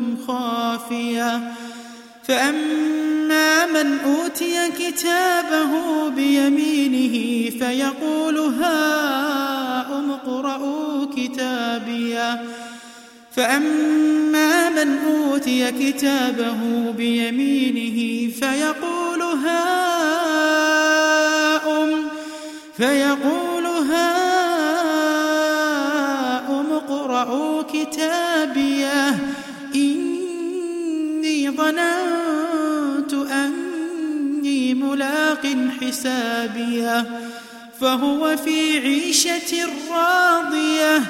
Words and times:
منكم 0.00 0.16
خافية. 0.26 1.52
فأما 2.28 3.66
من 3.66 3.98
أوتي 3.98 4.70
كتابه 4.78 6.08
بيمينه 6.08 7.50
فيقول 7.50 8.38
هاؤم 8.38 10.10
اقرءوا 10.10 11.06
كتابية. 11.16 12.42
فأما 13.36 14.68
من 14.70 14.98
أوتي 14.98 15.72
كتابه 15.72 16.92
بيمينه 16.96 18.30
فيقول 18.32 19.22
هاؤم 19.22 20.48
فيقول 22.76 23.66
هاؤم 23.66 24.26
اقرءوا 26.72 27.62
كتابية. 27.62 28.25
ملاق 34.96 35.44
حسابية 35.80 37.04
فهو 37.80 38.36
في 38.36 38.78
عيشة 38.78 39.68
راضية 39.90 41.02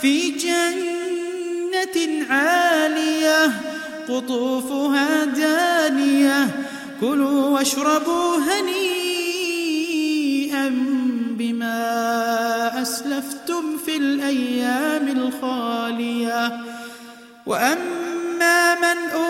في 0.00 0.30
جنة 0.30 1.96
عالية 2.30 3.52
قطوفها 4.08 5.24
دانية 5.24 6.48
كلوا 7.00 7.48
واشربوا 7.48 8.36
هنيئا 8.36 8.68
بما 11.38 12.82
أسلفتم 12.82 13.78
في 13.86 13.96
الأيام 13.96 15.08
الخالية. 15.08 16.60
وأما 17.46 18.74
من 18.74 19.10
أوتي 19.12 19.29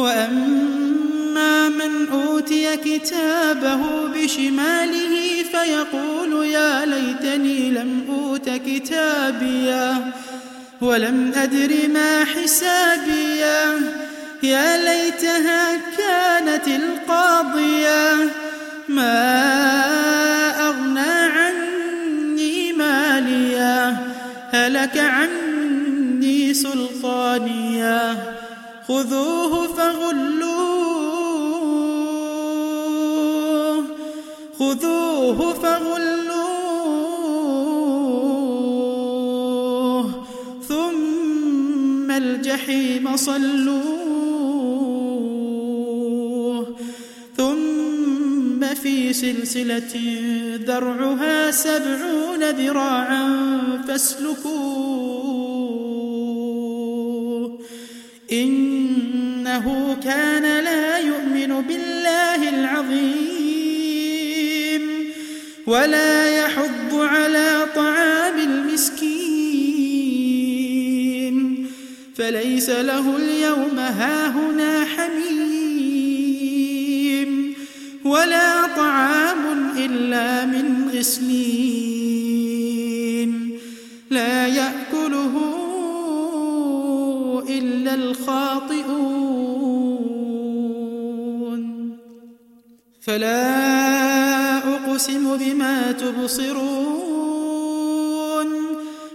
وأما 0.00 1.68
من 1.68 2.08
أوتي 2.12 2.76
كتابه 2.76 4.06
بشماله 4.14 5.44
فيقول 5.52 6.46
يا 6.46 6.86
ليتني 6.86 7.70
لم 7.70 8.04
أوت 8.08 8.50
كتابيه 8.50 10.12
ولم 10.80 11.32
أدر 11.36 11.88
ما 11.94 12.24
حسابيه 12.24 13.74
يا 14.42 14.76
ليتها 14.76 15.76
كانت 15.98 16.68
القاضية 16.68 18.14
ما 18.88 19.40
أغنى 20.68 21.10
عني 21.36 22.72
ماليه 22.72 24.00
هلك 24.50 24.98
عني 24.98 26.54
سلطانيه 26.54 28.39
خذوه 28.90 29.52
فغلوه. 29.76 30.50
خذوه 34.58 35.54
فغلوه. 35.62 36.50
ثم 40.68 42.10
الجحيم 42.10 43.16
صلوه. 43.16 43.86
ثم 47.36 48.60
في 48.82 49.12
سلسلة 49.12 49.94
ذرعها 50.66 51.50
سبعون 51.50 52.50
ذراعا 52.50 53.28
فاسلكوه. 53.88 54.69
إنه 58.32 59.96
كان 60.04 60.64
لا 60.64 60.98
يؤمن 60.98 61.62
بالله 61.68 62.48
العظيم 62.48 63.40
ولا 65.66 66.38
يحض 66.38 66.94
على 66.94 67.66
طعام 67.74 68.38
المسكين 68.38 69.70
فليس 72.16 72.70
له 72.70 73.16
اليوم 73.16 73.78
هاهنا 73.78 74.84
حميم 74.84 75.90
ولا 78.04 78.66
طعام 78.66 79.70
إلا 79.76 80.44
من 80.46 80.69
الخاطئون 88.60 89.60
فلا 93.00 94.58
أقسم 94.58 95.36
بما 95.36 95.92
تبصرون 95.92 96.60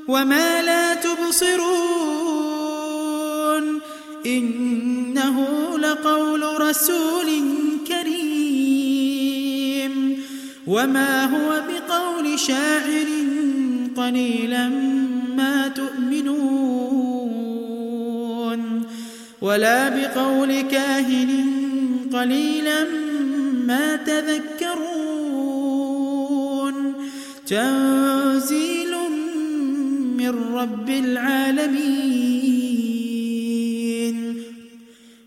وما 0.08 0.62
لا 0.62 0.94
تبصرون. 0.94 1.66
إنه 4.26 5.48
لقول 5.78 6.62
رسول 6.62 7.26
كريم. 7.88 9.16
وما 10.68 11.26
هو 11.26 11.64
بقول 11.70 12.40
شاعر 12.40 13.08
قليلا 13.98 14.70
ما 15.38 15.68
تؤمنون. 15.68 16.05
ولا 19.46 19.90
بقول 19.90 20.62
كاهن 20.62 21.30
قليلا 22.14 22.84
ما 23.68 23.96
تذكرون. 23.96 24.86
تنزيل 27.48 28.94
من 30.18 30.30
رب 30.54 30.90
العالمين. 30.90 31.76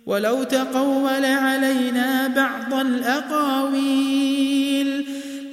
ولو 0.06 0.42
تقول 0.42 1.24
علينا 1.24 2.26
بعض 2.26 2.74
الأقاويل 2.86 4.48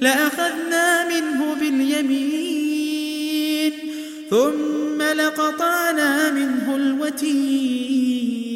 لأخذنا 0.00 1.08
منه 1.08 1.54
باليمين 1.60 2.12
ثم 4.30 5.02
لقطعنا 5.02 6.30
منه 6.30 6.76
الوتين. 6.76 8.55